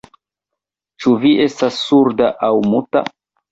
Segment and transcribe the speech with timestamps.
[1.03, 3.07] Ĉu vi estas surda aŭ muta?